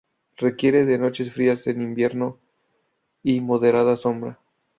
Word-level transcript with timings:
Requiere 0.37 0.85
de 0.85 0.97
noches 0.97 1.31
frías 1.31 1.67
en 1.67 1.79
invierno 1.79 2.39
y 3.21 3.39
moderada 3.39 3.95
sombra. 3.95 4.39